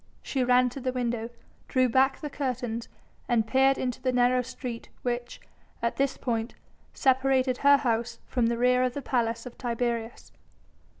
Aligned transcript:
She 0.23 0.43
ran 0.43 0.69
to 0.69 0.79
the 0.79 0.91
window, 0.91 1.29
drew 1.67 1.87
back 1.87 2.21
the 2.21 2.29
curtains 2.31 2.89
and 3.29 3.45
peered 3.45 3.77
into 3.77 4.01
the 4.01 4.11
narrow 4.11 4.41
street 4.41 4.89
which, 5.03 5.39
at 5.79 5.97
this 5.97 6.17
point, 6.17 6.55
separated 6.91 7.57
her 7.57 7.77
house 7.77 8.17
from 8.25 8.47
the 8.47 8.57
rear 8.57 8.81
of 8.81 8.95
the 8.95 9.03
Palace 9.03 9.45
of 9.45 9.59
Tiberius. 9.59 10.31